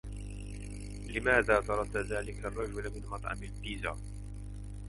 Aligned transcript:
لماذا 1.09 1.59
طردت 1.59 1.97
ذلك 1.97 2.45
الرجل 2.45 2.99
من 3.01 3.07
مطعم 3.09 3.43
البيزا؟ 3.43 3.97